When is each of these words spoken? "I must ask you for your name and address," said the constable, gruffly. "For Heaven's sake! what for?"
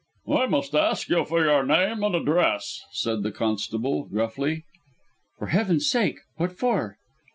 "I 0.31 0.47
must 0.47 0.73
ask 0.73 1.09
you 1.09 1.23
for 1.25 1.43
your 1.43 1.63
name 1.63 2.03
and 2.03 2.15
address," 2.15 2.81
said 2.91 3.21
the 3.21 3.31
constable, 3.31 4.05
gruffly. 4.05 4.63
"For 5.37 5.49
Heaven's 5.49 5.87
sake! 5.91 6.17
what 6.37 6.53
for?" 6.53 6.97